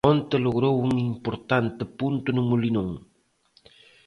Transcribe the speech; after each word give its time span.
Onte 0.11 0.35
logrou 0.45 0.75
un 0.87 0.91
importante 1.11 1.83
punto 1.99 2.27
no 2.33 2.43
Molinón. 2.49 2.89